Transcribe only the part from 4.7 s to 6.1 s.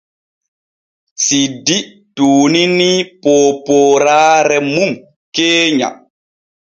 mum keenya.